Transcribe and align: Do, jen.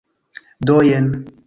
Do, 0.69 0.79
jen. 0.89 1.07